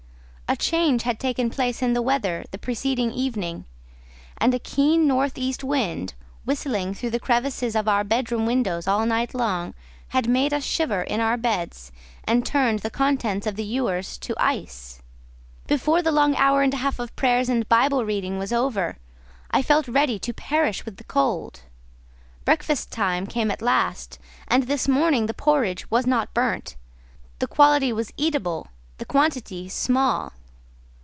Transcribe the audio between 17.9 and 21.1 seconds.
reading was over, I felt ready to perish with